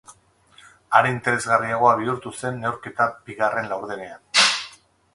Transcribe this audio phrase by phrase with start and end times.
[0.99, 4.47] Are interesgarriagoa bihurtu zen neurketa bigarren laurdenean.